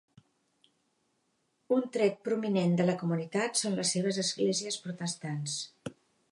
[1.75, 5.63] Un tret prominent de la comunitat són les seves esglésies protestants.